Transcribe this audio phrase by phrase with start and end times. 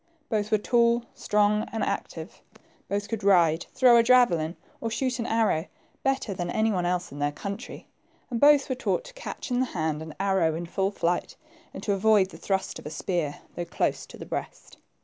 [0.29, 2.41] Both were tall, strong, and active.
[2.89, 5.67] Both could ride, throw a javelin, or shoot an arrow,
[6.01, 7.87] better than any one else in their country,
[8.31, 11.35] and both were taught to catch in the hand an arrow in full flight,
[11.71, 14.77] and to avoid the thrust of a spear, though close to the breast.